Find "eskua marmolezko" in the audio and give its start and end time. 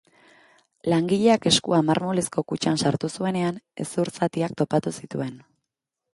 1.51-2.45